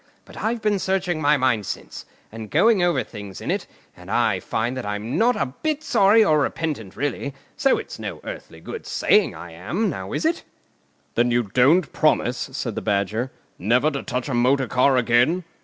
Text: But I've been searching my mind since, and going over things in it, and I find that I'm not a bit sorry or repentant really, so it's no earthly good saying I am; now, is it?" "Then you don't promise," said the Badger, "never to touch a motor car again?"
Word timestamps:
But 0.25 0.37
I've 0.37 0.63
been 0.63 0.79
searching 0.79 1.21
my 1.21 1.37
mind 1.37 1.67
since, 1.67 2.07
and 2.31 2.49
going 2.49 2.81
over 2.81 3.03
things 3.03 3.39
in 3.39 3.51
it, 3.51 3.67
and 3.95 4.09
I 4.09 4.39
find 4.39 4.75
that 4.75 4.83
I'm 4.83 5.15
not 5.15 5.35
a 5.35 5.45
bit 5.61 5.83
sorry 5.83 6.23
or 6.25 6.39
repentant 6.39 6.95
really, 6.95 7.35
so 7.55 7.77
it's 7.77 7.99
no 7.99 8.19
earthly 8.23 8.61
good 8.61 8.87
saying 8.87 9.35
I 9.35 9.51
am; 9.51 9.91
now, 9.91 10.11
is 10.11 10.25
it?" 10.25 10.43
"Then 11.13 11.29
you 11.29 11.43
don't 11.43 11.93
promise," 11.93 12.49
said 12.51 12.73
the 12.73 12.81
Badger, 12.81 13.31
"never 13.59 13.91
to 13.91 14.01
touch 14.01 14.27
a 14.27 14.33
motor 14.33 14.65
car 14.67 14.97
again?" 14.97 15.43